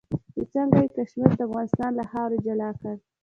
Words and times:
چې 0.33 0.41
څنګه 0.53 0.77
یې 0.83 0.93
کشمیر 0.97 1.31
د 1.37 1.41
افغانستان 1.47 1.91
له 1.99 2.03
خاورې 2.11 2.37
جلا 2.45 2.69
کړ. 2.79 2.95